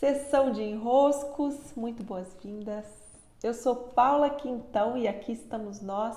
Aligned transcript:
Sessão 0.00 0.50
de 0.50 0.62
enroscos, 0.62 1.74
muito 1.76 2.02
boas-vindas. 2.02 2.86
Eu 3.42 3.52
sou 3.52 3.76
Paula 3.76 4.30
Quintão 4.30 4.96
e 4.96 5.06
aqui 5.06 5.32
estamos 5.32 5.82
nós 5.82 6.16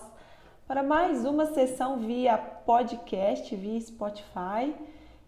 para 0.65 0.81
mais 0.81 1.25
uma 1.25 1.47
sessão 1.47 1.99
via 1.99 2.37
podcast, 2.37 3.53
via 3.53 3.81
Spotify. 3.81 4.73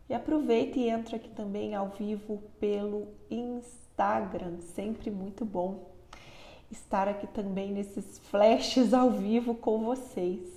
E 0.08 0.14
aproveita 0.14 0.80
e 0.80 0.88
entra 0.88 1.18
aqui 1.18 1.28
também 1.32 1.76
ao 1.76 1.90
vivo 1.90 2.42
pelo 2.58 3.10
Instagram, 3.30 4.62
sempre 4.62 5.12
muito 5.12 5.44
bom 5.44 5.90
estar 6.72 7.10
aqui 7.10 7.28
também 7.28 7.74
nesses 7.74 8.20
flashes 8.20 8.94
ao 8.94 9.12
vivo 9.12 9.54
com 9.54 9.84
vocês. 9.84 10.48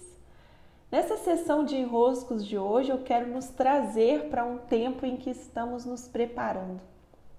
Nessa 0.89 1.17
sessão 1.17 1.65
de 1.65 1.75
enroscos 1.75 2.47
de 2.47 2.57
hoje, 2.57 2.91
eu 2.91 2.99
quero 2.99 3.27
nos 3.27 3.49
trazer 3.49 4.29
para 4.31 4.45
um 4.45 4.57
tempo 4.57 5.05
em 5.05 5.17
que 5.17 5.31
estamos 5.31 5.85
nos 5.85 6.07
preparando 6.07 6.81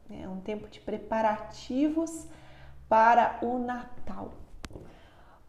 é 0.10 0.28
um 0.28 0.40
tempo 0.42 0.68
de 0.68 0.80
preparativos 0.80 2.28
para 2.88 3.40
o 3.42 3.60
Natal. 3.60 4.34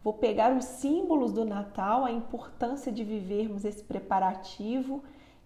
Vou 0.03 0.13
pegar 0.13 0.55
os 0.55 0.65
símbolos 0.65 1.31
do 1.31 1.45
Natal, 1.45 2.05
a 2.05 2.11
importância 2.11 2.91
de 2.91 3.03
vivermos 3.03 3.65
esse 3.65 3.83
preparativo 3.83 5.03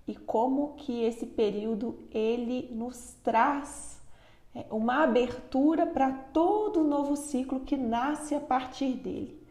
e 0.08 0.16
como 0.16 0.76
que 0.76 1.04
esse 1.04 1.26
período 1.26 1.98
ele 2.12 2.70
nos 2.74 3.16
traz 3.24 4.02
é, 4.54 4.66
uma 4.70 5.04
abertura 5.04 5.86
para 5.86 6.12
todo 6.12 6.82
o 6.82 6.88
novo 6.88 7.16
ciclo 7.16 7.62
que 7.62 7.76
nasce 7.76 8.36
a 8.36 8.40
partir 8.40 8.94
dele. 8.94 9.46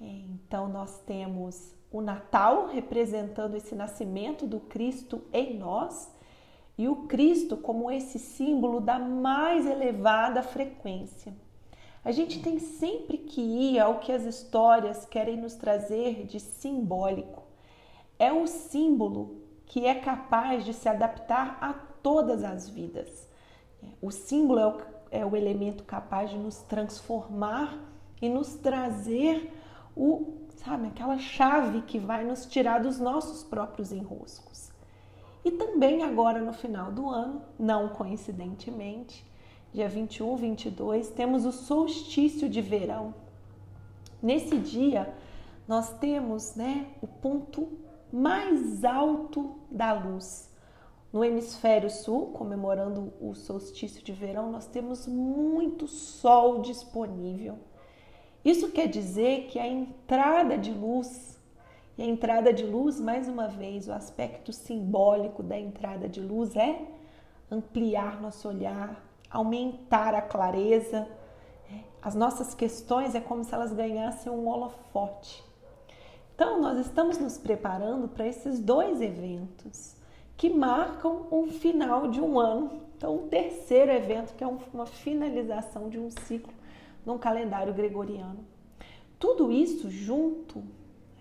É, 0.00 0.04
então 0.04 0.68
nós 0.68 0.98
temos 1.00 1.72
o 1.90 2.00
Natal 2.00 2.66
representando 2.66 3.54
esse 3.54 3.74
nascimento 3.74 4.46
do 4.46 4.60
Cristo 4.60 5.22
em 5.32 5.56
nós 5.56 6.10
e 6.76 6.88
o 6.88 7.06
Cristo 7.06 7.56
como 7.56 7.90
esse 7.90 8.18
símbolo 8.18 8.80
da 8.80 8.98
mais 8.98 9.66
elevada 9.66 10.42
frequência. 10.42 11.34
A 12.04 12.12
gente 12.12 12.42
tem 12.42 12.58
sempre 12.58 13.16
que 13.16 13.40
ir 13.40 13.78
ao 13.78 13.98
que 13.98 14.12
as 14.12 14.24
histórias 14.24 15.06
querem 15.06 15.36
nos 15.36 15.54
trazer 15.54 16.26
de 16.26 16.38
simbólico. 16.38 17.44
É 18.18 18.32
o 18.32 18.46
símbolo 18.46 19.42
que 19.66 19.86
é 19.86 19.94
capaz 19.94 20.64
de 20.64 20.74
se 20.74 20.88
adaptar 20.88 21.56
a 21.60 21.72
todas 21.72 22.44
as 22.44 22.68
vidas. 22.68 23.28
O 24.02 24.10
símbolo 24.10 24.60
é 24.60 24.66
o, 24.66 24.80
é 25.10 25.26
o 25.26 25.36
elemento 25.36 25.84
capaz 25.84 26.30
de 26.30 26.36
nos 26.36 26.58
transformar 26.62 27.78
e 28.20 28.28
nos 28.28 28.54
trazer 28.54 29.50
o, 29.96 30.34
sabe, 30.56 30.88
aquela 30.88 31.18
chave 31.18 31.82
que 31.82 31.98
vai 31.98 32.24
nos 32.24 32.44
tirar 32.44 32.82
dos 32.82 32.98
nossos 32.98 33.42
próprios 33.42 33.92
enroscos. 33.92 34.63
E 35.44 35.50
também 35.50 36.02
agora 36.02 36.40
no 36.40 36.52
final 36.52 36.90
do 36.90 37.08
ano, 37.10 37.42
não 37.58 37.88
coincidentemente, 37.90 39.24
dia 39.72 39.88
21, 39.88 40.36
22, 40.36 41.10
temos 41.10 41.44
o 41.44 41.52
solstício 41.52 42.48
de 42.48 42.62
verão. 42.62 43.14
Nesse 44.22 44.56
dia, 44.56 45.14
nós 45.68 45.92
temos 45.98 46.54
né, 46.54 46.86
o 47.02 47.06
ponto 47.06 47.68
mais 48.10 48.84
alto 48.84 49.56
da 49.70 49.92
luz. 49.92 50.50
No 51.12 51.24
hemisfério 51.24 51.90
sul, 51.90 52.28
comemorando 52.28 53.12
o 53.20 53.34
solstício 53.34 54.02
de 54.02 54.12
verão, 54.12 54.50
nós 54.50 54.66
temos 54.66 55.06
muito 55.06 55.86
sol 55.86 56.60
disponível. 56.60 57.58
Isso 58.44 58.70
quer 58.70 58.88
dizer 58.88 59.46
que 59.46 59.58
a 59.58 59.66
entrada 59.66 60.56
de 60.56 60.72
luz 60.72 61.38
e 61.96 62.02
a 62.02 62.06
entrada 62.06 62.52
de 62.52 62.64
luz, 62.64 63.00
mais 63.00 63.28
uma 63.28 63.46
vez, 63.46 63.86
o 63.86 63.92
aspecto 63.92 64.52
simbólico 64.52 65.42
da 65.42 65.58
entrada 65.58 66.08
de 66.08 66.20
luz 66.20 66.56
é 66.56 66.80
ampliar 67.48 68.20
nosso 68.20 68.48
olhar, 68.48 69.00
aumentar 69.30 70.12
a 70.12 70.20
clareza. 70.20 71.06
As 72.02 72.16
nossas 72.16 72.52
questões 72.52 73.14
é 73.14 73.20
como 73.20 73.44
se 73.44 73.54
elas 73.54 73.72
ganhassem 73.72 74.32
um 74.32 74.48
holofote. 74.48 75.44
Então, 76.34 76.60
nós 76.60 76.84
estamos 76.84 77.18
nos 77.18 77.38
preparando 77.38 78.08
para 78.08 78.26
esses 78.26 78.58
dois 78.58 79.00
eventos 79.00 79.94
que 80.36 80.50
marcam 80.50 81.28
um 81.30 81.46
final 81.46 82.08
de 82.08 82.20
um 82.20 82.40
ano. 82.40 82.82
Então, 82.96 83.14
o 83.14 83.28
terceiro 83.28 83.92
evento, 83.92 84.34
que 84.34 84.42
é 84.42 84.46
uma 84.72 84.86
finalização 84.86 85.88
de 85.88 86.00
um 86.00 86.10
ciclo 86.10 86.52
num 87.06 87.18
calendário 87.18 87.72
gregoriano. 87.72 88.44
Tudo 89.16 89.52
isso 89.52 89.88
junto 89.88 90.64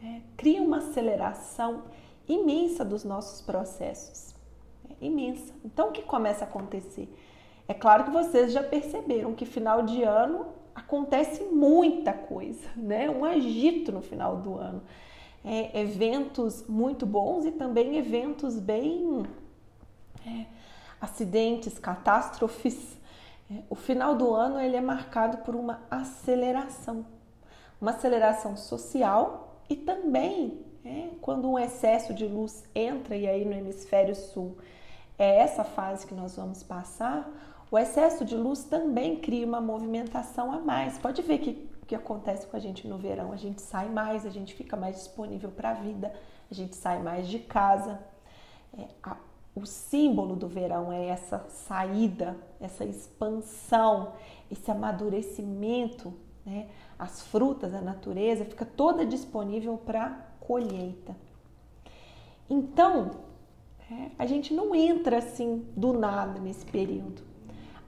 é, 0.04 0.22
cria 0.36 0.62
uma 0.62 0.78
aceleração 0.78 1.84
imensa 2.28 2.84
dos 2.84 3.04
nossos 3.04 3.42
processos. 3.42 4.36
É, 4.90 5.06
imensa. 5.06 5.54
Então, 5.64 5.90
o 5.90 5.92
que 5.92 6.02
começa 6.02 6.44
a 6.44 6.48
acontecer? 6.48 7.08
É 7.68 7.74
claro 7.74 8.04
que 8.04 8.12
vocês 8.12 8.52
já 8.52 8.62
perceberam 8.62 9.34
que 9.34 9.46
final 9.46 9.84
de 9.84 10.04
ano 10.04 10.48
acontece 10.76 11.44
muita 11.46 12.12
coisa, 12.12 12.68
né? 12.76 13.10
Um 13.10 13.24
agito 13.24 13.92
no 13.92 14.02
final 14.02 14.38
do 14.38 14.58
ano. 14.58 14.82
É, 15.46 15.80
eventos 15.80 16.66
muito 16.68 17.06
bons 17.06 17.46
e 17.46 17.52
também 17.52 17.98
eventos 17.98 18.60
bem 18.60 19.24
é, 20.26 20.46
acidentes, 21.00 21.80
catástrofes. 21.80 22.98
É, 23.50 23.62
o 23.70 23.76
final 23.76 24.16
do 24.16 24.34
ano 24.34 24.60
ele 24.60 24.76
é 24.76 24.82
marcado 24.82 25.38
por 25.40 25.56
uma 25.56 25.82
aceleração, 25.90 27.06
uma 27.80 27.92
aceleração 27.92 28.58
social 28.58 29.53
e 29.70 29.76
também, 29.76 30.62
é, 30.86 31.10
quando 31.22 31.50
um 31.50 31.58
excesso 31.58 32.14
de 32.14 32.26
luz 32.26 32.64
entra, 32.76 33.16
e 33.16 33.28
aí 33.28 33.46
no 33.46 33.54
hemisfério 33.54 34.16
sul 34.16 34.58
é 35.18 35.38
essa 35.38 35.64
fase 35.64 36.06
que 36.06 36.14
nós 36.14 36.36
vamos 36.36 36.64
passar, 36.64 37.30
o 37.72 37.78
excesso 37.78 38.24
de 38.24 38.36
luz 38.36 38.64
também 38.66 39.20
cria 39.20 39.46
uma 39.46 39.62
movimentação 39.62 40.52
a 40.52 40.60
mais. 40.60 40.98
Pode 40.98 41.22
ver 41.22 41.40
que 41.40 41.70
o 41.82 41.86
que 41.86 41.96
acontece 41.96 42.46
com 42.48 42.56
a 42.56 42.60
gente 42.60 42.88
no 42.88 42.98
verão, 42.98 43.32
a 43.32 43.36
gente 43.36 43.62
sai 43.62 43.90
mais, 43.90 44.26
a 44.26 44.30
gente 44.30 44.54
fica 44.54 44.78
mais 44.78 44.98
disponível 44.98 45.50
para 45.50 45.72
a 45.72 45.74
vida, 45.74 46.14
a 46.50 46.54
gente 46.54 46.76
sai 46.76 47.02
mais 47.02 47.28
de 47.28 47.40
casa. 47.40 48.00
É, 48.78 48.86
a, 49.02 49.18
o 49.56 49.66
símbolo 49.66 50.36
do 50.36 50.48
verão 50.48 50.92
é 50.92 51.08
essa 51.08 51.46
saída, 51.50 52.36
essa 52.60 52.86
expansão, 52.86 54.14
esse 54.52 54.70
amadurecimento 54.70 56.14
né? 56.46 56.68
As 56.98 57.22
frutas, 57.22 57.74
a 57.74 57.82
natureza 57.82 58.46
fica 58.46 58.66
toda 58.66 59.06
disponível 59.06 59.78
para 59.78 60.10
colheita. 60.40 61.16
Então, 62.50 63.12
é, 63.92 64.12
a 64.18 64.26
gente 64.26 64.54
não 64.54 64.76
entra 64.76 65.18
assim 65.18 65.66
do 65.76 65.94
nada 65.94 66.40
nesse 66.40 66.66
período. 66.66 67.22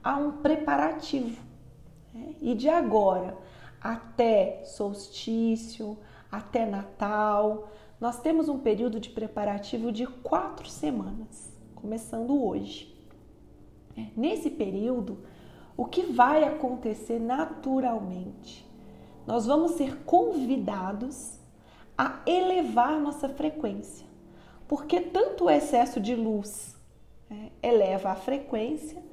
Há 0.04 0.18
um 0.18 0.32
preparativo. 0.34 1.42
Né? 2.14 2.36
E 2.42 2.56
de 2.56 2.70
agora 2.70 3.38
até 3.82 4.64
solstício, 4.64 5.98
até 6.32 6.66
Natal, 6.66 7.70
nós 8.00 8.20
temos 8.20 8.50
um 8.50 8.60
período 8.60 9.00
de 9.00 9.10
preparativo 9.10 9.92
de 9.92 10.08
quatro 10.08 10.68
semanas, 10.68 11.54
começando 11.76 12.44
hoje. 12.44 12.94
É, 13.98 14.08
nesse 14.18 14.50
período, 14.50 15.20
o 15.78 15.86
que 15.86 16.04
vai 16.04 16.44
acontecer 16.44 17.20
naturalmente? 17.20 18.66
Nós 19.28 19.46
vamos 19.46 19.72
ser 19.72 20.04
convidados 20.04 21.40
a 21.98 22.22
elevar 22.26 23.00
nossa 23.00 23.28
frequência, 23.30 24.06
porque 24.68 25.02
tanto 25.02 25.46
o 25.46 25.50
excesso 25.50 26.00
de 26.00 26.16
luz 26.16 26.76
né, 27.30 27.52
eleva 27.62 28.12
a 28.12 28.16
frequência, 28.16 29.04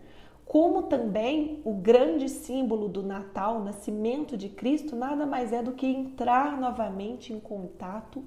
como 0.45 0.83
também 0.83 1.63
o 1.65 1.73
grande 1.73 2.29
símbolo 2.29 2.89
do 2.89 3.03
Natal, 3.03 3.57
o 3.57 3.65
nascimento 3.65 4.37
de 4.37 4.49
Cristo, 4.51 4.95
nada 4.95 5.25
mais 5.25 5.53
é 5.53 5.63
do 5.63 5.73
que 5.73 5.87
entrar 5.87 6.61
novamente 6.61 7.33
em 7.33 7.41
contato 7.41 8.23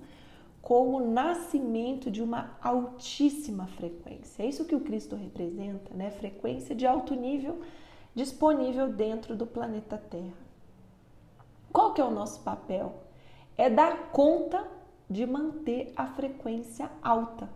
com 0.59 0.95
o 0.95 1.11
nascimento 1.11 2.09
de 2.09 2.23
uma 2.23 2.57
altíssima 2.59 3.67
frequência. 3.67 4.41
É 4.41 4.47
isso 4.47 4.65
que 4.65 4.73
o 4.73 4.79
Cristo 4.79 5.15
representa, 5.15 5.93
né? 5.93 6.09
Frequência 6.09 6.73
de 6.73 6.87
alto 6.87 7.13
nível 7.13 7.59
disponível 8.15 8.87
dentro 8.87 9.35
do 9.35 9.45
planeta 9.45 9.97
Terra. 9.97 10.45
Qual 11.71 11.93
que 11.93 11.99
é 11.99 12.05
o 12.05 12.11
nosso 12.11 12.39
papel? 12.39 12.95
É 13.57 13.69
dar 13.69 14.11
conta 14.11 14.65
de 15.09 15.25
manter 15.25 15.91
a 15.95 16.07
frequência 16.07 16.89
alta. 17.03 17.49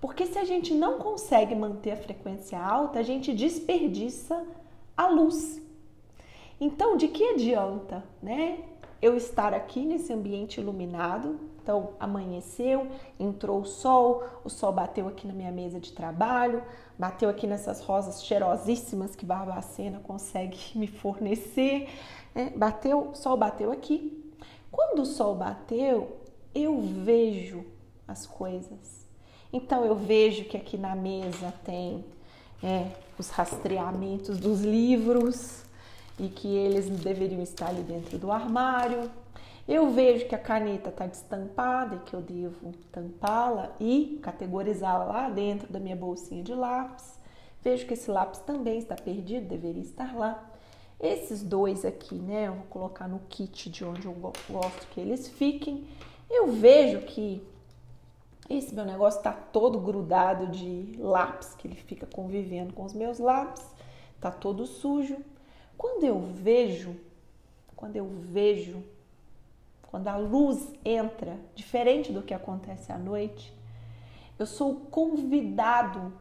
Porque 0.00 0.26
se 0.26 0.38
a 0.38 0.44
gente 0.44 0.74
não 0.74 0.98
consegue 0.98 1.54
manter 1.54 1.92
a 1.92 1.96
frequência 1.96 2.60
alta, 2.60 2.98
a 2.98 3.02
gente 3.02 3.32
desperdiça 3.32 4.44
a 4.96 5.06
luz. 5.06 5.62
Então, 6.60 6.96
de 6.96 7.08
que 7.08 7.22
adianta, 7.22 8.04
né? 8.22 8.64
Eu 9.00 9.16
estar 9.16 9.54
aqui 9.54 9.84
nesse 9.84 10.12
ambiente 10.12 10.60
iluminado, 10.60 11.38
então 11.66 11.94
amanheceu, 11.98 12.86
entrou 13.18 13.62
o 13.62 13.66
sol, 13.66 14.22
o 14.44 14.48
sol 14.48 14.70
bateu 14.70 15.08
aqui 15.08 15.26
na 15.26 15.32
minha 15.32 15.50
mesa 15.50 15.80
de 15.80 15.90
trabalho, 15.90 16.62
bateu 16.96 17.28
aqui 17.28 17.44
nessas 17.44 17.80
rosas 17.80 18.24
cheirosíssimas 18.24 19.16
que 19.16 19.26
Barbacena 19.26 19.98
consegue 19.98 20.56
me 20.78 20.86
fornecer. 20.86 21.88
Né? 22.32 22.52
Bateu, 22.54 23.10
o 23.10 23.14
sol 23.16 23.36
bateu 23.36 23.72
aqui. 23.72 24.32
Quando 24.70 25.00
o 25.00 25.04
sol 25.04 25.34
bateu, 25.34 26.18
eu 26.54 26.80
vejo 26.80 27.64
as 28.06 28.26
coisas. 28.26 29.04
Então 29.52 29.84
eu 29.84 29.96
vejo 29.96 30.44
que 30.44 30.56
aqui 30.56 30.76
na 30.76 30.94
mesa 30.94 31.52
tem 31.64 32.04
é, 32.62 32.92
os 33.18 33.28
rastreamentos 33.30 34.38
dos 34.38 34.60
livros 34.60 35.64
e 36.16 36.28
que 36.28 36.46
eles 36.46 36.88
deveriam 36.88 37.42
estar 37.42 37.70
ali 37.70 37.82
dentro 37.82 38.18
do 38.18 38.30
armário. 38.30 39.10
Eu 39.68 39.90
vejo 39.90 40.28
que 40.28 40.34
a 40.34 40.38
caneta 40.38 40.90
está 40.90 41.06
destampada 41.06 41.96
e 41.96 41.98
que 42.00 42.14
eu 42.14 42.20
devo 42.20 42.72
tampá-la 42.92 43.74
e 43.80 44.20
categorizá-la 44.22 45.04
lá 45.04 45.28
dentro 45.28 45.72
da 45.72 45.80
minha 45.80 45.96
bolsinha 45.96 46.40
de 46.40 46.54
lápis. 46.54 47.18
Vejo 47.62 47.84
que 47.84 47.94
esse 47.94 48.08
lápis 48.08 48.38
também 48.40 48.78
está 48.78 48.94
perdido, 48.94 49.48
deveria 49.48 49.82
estar 49.82 50.14
lá. 50.16 50.52
Esses 51.00 51.42
dois 51.42 51.84
aqui, 51.84 52.14
né, 52.14 52.46
eu 52.46 52.54
vou 52.54 52.66
colocar 52.66 53.08
no 53.08 53.18
kit 53.28 53.68
de 53.68 53.84
onde 53.84 54.06
eu 54.06 54.12
gosto 54.12 54.86
que 54.92 55.00
eles 55.00 55.28
fiquem. 55.28 55.84
Eu 56.30 56.46
vejo 56.52 57.00
que 57.00 57.42
esse 58.48 58.72
meu 58.72 58.84
negócio 58.84 59.18
está 59.18 59.32
todo 59.32 59.80
grudado 59.80 60.46
de 60.46 60.92
lápis, 60.96 61.56
que 61.56 61.66
ele 61.66 61.74
fica 61.74 62.06
convivendo 62.06 62.72
com 62.72 62.84
os 62.84 62.94
meus 62.94 63.18
lápis, 63.18 63.64
tá 64.20 64.30
todo 64.30 64.64
sujo. 64.64 65.16
Quando 65.76 66.04
eu 66.04 66.20
vejo, 66.20 66.94
quando 67.74 67.96
eu 67.96 68.06
vejo 68.06 68.82
quando 69.90 70.08
a 70.08 70.16
luz 70.16 70.72
entra, 70.84 71.38
diferente 71.54 72.12
do 72.12 72.22
que 72.22 72.34
acontece 72.34 72.92
à 72.92 72.98
noite, 72.98 73.54
eu 74.38 74.46
sou 74.46 74.74
convidado 74.74 76.12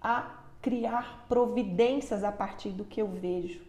a 0.00 0.42
criar 0.60 1.26
providências 1.28 2.22
a 2.22 2.30
partir 2.30 2.70
do 2.70 2.84
que 2.84 3.02
eu 3.02 3.08
vejo. 3.08 3.60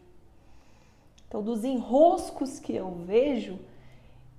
Então, 1.27 1.41
dos 1.41 1.63
enroscos 1.63 2.59
que 2.59 2.75
eu 2.75 2.91
vejo, 2.91 3.57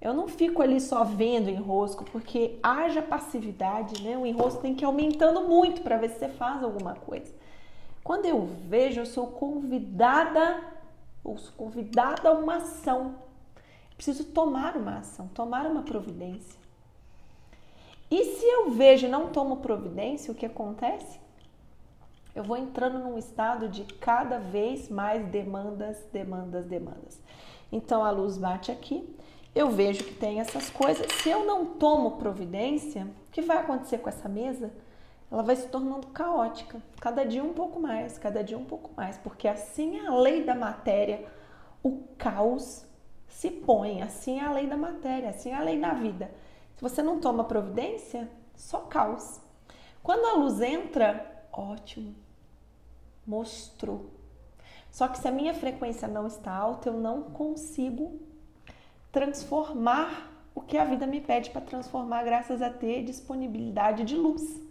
eu 0.01 0.15
não 0.15 0.29
fico 0.29 0.63
ali 0.63 0.81
só 0.81 1.03
vendo 1.03 1.49
enrosco, 1.49 2.05
porque 2.05 2.59
haja 2.63 3.03
passividade, 3.03 4.03
né? 4.03 4.17
O 4.17 4.25
enrosco 4.25 4.61
tem 4.63 4.75
que 4.75 4.85
ir 4.85 4.87
aumentando 4.87 5.49
muito 5.49 5.81
para 5.83 5.97
ver 5.97 6.11
se 6.11 6.19
você 6.19 6.29
faz 6.29 6.63
alguma 6.63 6.95
coisa. 6.95 7.35
Quando 8.05 8.27
eu 8.27 8.47
vejo, 8.69 9.01
eu 9.01 9.07
sou 9.07 9.29
convidada, 9.29 10.63
ou 11.25 11.39
sou 11.39 11.53
convidada 11.55 12.29
a 12.29 12.33
uma 12.33 12.57
ação 12.57 13.17
Preciso 13.97 14.25
tomar 14.25 14.77
uma 14.77 14.99
ação, 14.99 15.29
tomar 15.29 15.67
uma 15.67 15.83
providência. 15.83 16.59
E 18.11 18.25
se 18.25 18.45
eu 18.45 18.71
vejo 18.71 19.07
e 19.07 19.11
não 19.11 19.31
tomo 19.31 19.59
providência, 19.59 20.33
o 20.33 20.35
que 20.35 20.47
acontece? 20.47 21.19
Eu 22.35 22.43
vou 22.43 22.57
entrando 22.57 22.99
num 22.99 23.17
estado 23.17 23.69
de 23.69 23.85
cada 23.95 24.39
vez 24.39 24.89
mais 24.89 25.25
demandas, 25.27 25.99
demandas, 26.13 26.67
demandas. 26.67 27.21
Então 27.71 28.05
a 28.05 28.11
luz 28.11 28.37
bate 28.37 28.73
aqui, 28.73 29.17
eu 29.55 29.71
vejo 29.71 30.03
que 30.05 30.15
tem 30.15 30.41
essas 30.41 30.69
coisas. 30.69 31.07
Se 31.23 31.31
eu 31.31 31.47
não 31.47 31.65
tomo 31.65 32.13
providência, 32.13 33.07
o 33.29 33.31
que 33.31 33.41
vai 33.41 33.59
acontecer 33.59 33.99
com 33.99 34.09
essa 34.09 34.29
mesa? 34.29 34.73
Ela 35.31 35.43
vai 35.43 35.57
se 35.57 35.69
tornando 35.69 36.09
caótica, 36.09 36.81
cada 37.01 37.25
dia 37.25 37.43
um 37.43 37.53
pouco 37.53 37.81
mais, 37.81 38.19
cada 38.19 38.43
dia 38.43 38.59
um 38.59 38.65
pouco 38.65 38.91
mais, 38.97 39.17
porque 39.19 39.49
assim 39.49 39.99
é 39.99 40.07
a 40.07 40.15
lei 40.15 40.45
da 40.45 40.55
matéria, 40.55 41.25
o 41.83 42.03
caos 42.19 42.85
se 43.35 43.51
põe. 43.51 44.01
Assim 44.01 44.39
é 44.39 44.45
a 44.45 44.53
lei 44.53 44.67
da 44.67 44.77
matéria, 44.77 45.31
assim 45.31 45.51
é 45.51 45.55
a 45.55 45.63
lei 45.63 45.79
da 45.79 45.93
vida. 45.93 46.31
Se 46.77 46.83
você 46.83 47.03
não 47.03 47.21
toma 47.21 47.45
providência, 47.45 48.31
só 48.55 48.81
caos. 48.81 49.41
Quando 50.03 50.25
a 50.27 50.35
luz 50.35 50.61
entra, 50.61 51.45
ótimo, 51.53 52.15
mostrou. 53.27 54.11
Só 54.91 55.09
que 55.09 55.19
se 55.19 55.27
a 55.27 55.33
minha 55.33 55.53
frequência 55.53 56.07
não 56.07 56.27
está 56.27 56.55
alta, 56.55 56.89
eu 56.89 56.95
não 56.95 57.25
consigo 57.25 58.21
transformar 59.11 60.33
o 60.55 60.61
que 60.61 60.79
a 60.79 60.85
vida 60.85 61.07
me 61.07 61.21
pede 61.21 61.51
para 61.51 61.61
transformar, 61.61 62.23
graças 62.23 62.63
a 62.63 62.71
ter 62.71 63.03
disponibilidade 63.03 64.05
de 64.05 64.15
luz. 64.17 64.63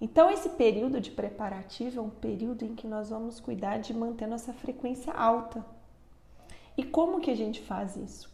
Então, 0.00 0.30
esse 0.30 0.50
período 0.50 1.00
de 1.00 1.10
preparativo 1.10 1.98
é 1.98 2.02
um 2.02 2.10
período 2.10 2.64
em 2.64 2.74
que 2.74 2.86
nós 2.86 3.10
vamos 3.10 3.40
cuidar 3.40 3.78
de 3.78 3.92
manter 3.92 4.28
nossa 4.28 4.52
frequência 4.52 5.12
alta. 5.12 5.64
E 6.76 6.84
como 6.84 7.20
que 7.20 7.30
a 7.30 7.36
gente 7.36 7.60
faz 7.60 7.96
isso? 7.96 8.30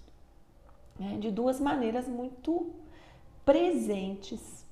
É, 1.01 1.17
de 1.19 1.31
duas 1.31 1.61
maneiras 1.61 2.09
muito 2.09 2.71
presentes. 3.45 4.65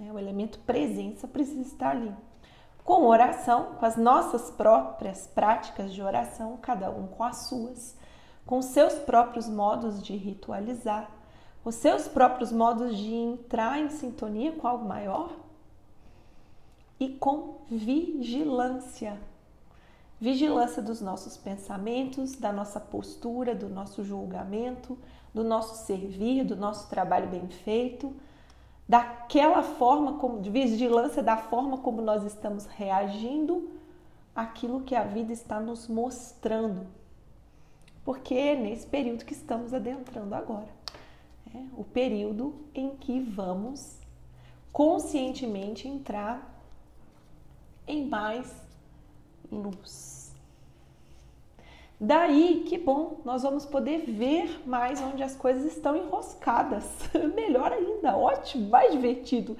É, 0.00 0.12
o 0.12 0.18
elemento 0.18 0.58
presença 0.60 1.26
precisa 1.26 1.62
estar 1.62 1.90
ali. 1.90 2.14
Com 2.84 3.06
oração, 3.06 3.74
com 3.78 3.84
as 3.84 3.96
nossas 3.96 4.50
próprias 4.50 5.26
práticas 5.26 5.92
de 5.92 6.02
oração, 6.02 6.56
cada 6.60 6.90
um 6.90 7.06
com 7.06 7.24
as 7.24 7.48
suas, 7.48 7.96
com 8.44 8.62
seus 8.62 8.94
próprios 8.94 9.48
modos 9.48 10.02
de 10.02 10.16
ritualizar, 10.16 11.10
os 11.64 11.74
seus 11.74 12.06
próprios 12.06 12.52
modos 12.52 12.96
de 12.96 13.12
entrar 13.12 13.80
em 13.80 13.88
sintonia 13.88 14.52
com 14.52 14.68
algo 14.68 14.86
maior 14.86 15.32
e 17.00 17.08
com 17.08 17.56
vigilância 17.68 19.20
vigilância 20.20 20.82
dos 20.82 21.00
nossos 21.00 21.36
pensamentos, 21.36 22.36
da 22.36 22.52
nossa 22.52 22.80
postura, 22.80 23.54
do 23.54 23.68
nosso 23.68 24.02
julgamento, 24.02 24.98
do 25.34 25.44
nosso 25.44 25.84
servir, 25.86 26.44
do 26.44 26.56
nosso 26.56 26.88
trabalho 26.88 27.28
bem 27.28 27.46
feito, 27.48 28.14
daquela 28.88 29.62
forma 29.62 30.14
como 30.14 30.40
vigilância 30.40 31.22
da 31.22 31.36
forma 31.36 31.78
como 31.78 32.00
nós 32.00 32.24
estamos 32.24 32.64
reagindo 32.66 33.70
àquilo 34.34 34.82
que 34.82 34.94
a 34.94 35.02
vida 35.02 35.32
está 35.32 35.60
nos 35.60 35.88
mostrando. 35.88 36.86
Porque 38.04 38.34
é 38.34 38.56
nesse 38.56 38.86
período 38.86 39.24
que 39.24 39.34
estamos 39.34 39.74
adentrando 39.74 40.34
agora, 40.34 40.68
é 41.54 41.58
o 41.76 41.84
período 41.84 42.54
em 42.74 42.96
que 42.96 43.20
vamos 43.20 43.98
conscientemente 44.72 45.88
entrar 45.88 46.54
em 47.86 48.06
mais 48.06 48.65
luz. 49.50 50.34
Daí, 51.98 52.64
que 52.68 52.76
bom, 52.76 53.20
nós 53.24 53.42
vamos 53.42 53.64
poder 53.64 54.04
ver 54.04 54.62
mais 54.66 55.00
onde 55.00 55.22
as 55.22 55.34
coisas 55.34 55.64
estão 55.64 55.96
enroscadas. 55.96 56.84
Melhor 57.34 57.72
ainda, 57.72 58.16
ótimo, 58.16 58.68
mais 58.68 58.92
divertido. 58.92 59.56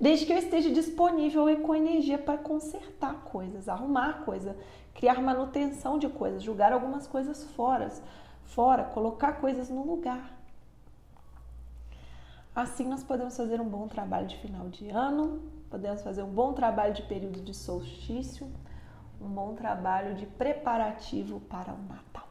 Desde 0.00 0.24
que 0.24 0.32
eu 0.32 0.38
esteja 0.38 0.70
disponível 0.70 1.48
e 1.48 1.56
com 1.56 1.74
energia 1.74 2.18
para 2.18 2.38
consertar 2.38 3.14
coisas, 3.24 3.68
arrumar 3.68 4.24
coisas, 4.24 4.56
criar 4.94 5.20
manutenção 5.20 5.98
de 5.98 6.08
coisas, 6.08 6.42
jogar 6.42 6.72
algumas 6.72 7.06
coisas 7.06 7.44
fora, 7.50 7.90
fora, 8.44 8.84
colocar 8.84 9.34
coisas 9.34 9.68
no 9.68 9.84
lugar. 9.84 10.34
Assim 12.54 12.86
nós 12.86 13.02
podemos 13.02 13.36
fazer 13.36 13.60
um 13.60 13.68
bom 13.68 13.88
trabalho 13.88 14.26
de 14.26 14.38
final 14.38 14.68
de 14.68 14.88
ano, 14.88 15.42
podemos 15.68 16.02
fazer 16.02 16.22
um 16.22 16.30
bom 16.30 16.52
trabalho 16.52 16.94
de 16.94 17.02
período 17.02 17.40
de 17.40 17.52
solstício, 17.52 18.48
um 19.24 19.28
bom 19.28 19.54
trabalho 19.54 20.14
de 20.14 20.26
preparativo 20.26 21.40
para 21.40 21.72
o 21.72 21.82
Natal. 21.88 22.28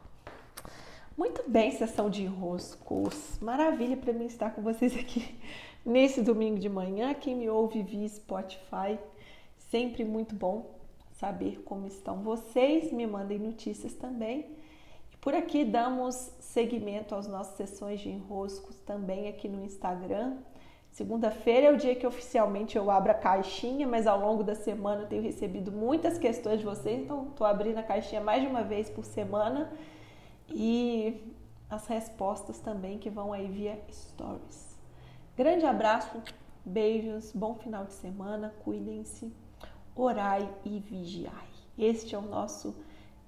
Muito 1.16 1.42
bem, 1.48 1.72
sessão 1.72 2.08
de 2.08 2.22
enroscos. 2.22 3.38
Maravilha 3.40 3.96
para 3.96 4.12
mim 4.12 4.26
estar 4.26 4.50
com 4.50 4.62
vocês 4.62 4.96
aqui 4.96 5.36
nesse 5.84 6.22
domingo 6.22 6.58
de 6.58 6.68
manhã. 6.68 7.12
Quem 7.14 7.34
me 7.34 7.48
ouve 7.48 7.82
via 7.82 8.08
Spotify, 8.08 8.98
sempre 9.58 10.04
muito 10.04 10.34
bom 10.34 10.74
saber 11.12 11.62
como 11.64 11.86
estão 11.86 12.22
vocês. 12.22 12.92
Me 12.92 13.06
mandem 13.06 13.38
notícias 13.38 13.92
também. 13.94 14.56
E 15.12 15.16
por 15.16 15.34
aqui 15.34 15.64
damos 15.64 16.14
seguimento 16.38 17.14
às 17.14 17.26
nossas 17.26 17.56
sessões 17.56 18.00
de 18.00 18.08
enroscos 18.08 18.78
também 18.80 19.28
aqui 19.28 19.48
no 19.48 19.64
Instagram. 19.64 20.36
Segunda-feira 20.94 21.66
é 21.66 21.72
o 21.72 21.76
dia 21.76 21.96
que 21.96 22.06
oficialmente 22.06 22.78
eu 22.78 22.88
abro 22.88 23.10
a 23.10 23.16
caixinha, 23.16 23.84
mas 23.84 24.06
ao 24.06 24.20
longo 24.20 24.44
da 24.44 24.54
semana 24.54 25.02
eu 25.02 25.08
tenho 25.08 25.24
recebido 25.24 25.72
muitas 25.72 26.18
questões 26.18 26.60
de 26.60 26.64
vocês, 26.64 27.02
então 27.02 27.30
estou 27.30 27.44
abrindo 27.44 27.78
a 27.78 27.82
caixinha 27.82 28.20
mais 28.20 28.40
de 28.40 28.46
uma 28.46 28.62
vez 28.62 28.88
por 28.88 29.04
semana 29.04 29.72
e 30.48 31.20
as 31.68 31.84
respostas 31.88 32.60
também 32.60 32.96
que 32.96 33.10
vão 33.10 33.32
aí 33.32 33.48
via 33.48 33.76
stories. 33.90 34.78
Grande 35.36 35.66
abraço, 35.66 36.22
beijos, 36.64 37.32
bom 37.32 37.56
final 37.56 37.86
de 37.86 37.94
semana, 37.94 38.54
cuidem-se, 38.64 39.34
orai 39.96 40.48
e 40.64 40.78
vigiai. 40.78 41.48
Este 41.76 42.14
é 42.14 42.18
o 42.18 42.22
nosso 42.22 42.72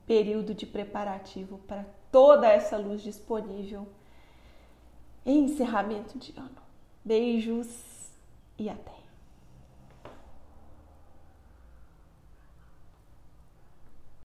período 0.07 0.55
de 0.55 0.67
preparativo 0.67 1.59
para 1.67 1.85
toda 2.13 2.47
essa 2.47 2.77
luz 2.77 3.03
disponível 3.03 3.89
em 5.25 5.47
encerramento 5.47 6.17
de 6.17 6.33
ano. 6.39 6.66
Beijos 7.07 7.69
e 8.59 8.69
até! 8.69 8.96